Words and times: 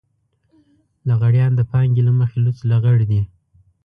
لغړيان 1.07 1.51
د 1.55 1.61
پانګې 1.71 2.01
له 2.07 2.13
مخې 2.19 2.37
لوڅ 2.43 2.57
لغړ 2.71 2.97
دي. 3.09 3.21